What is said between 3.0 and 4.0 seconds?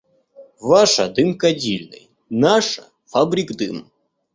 фабрик дым.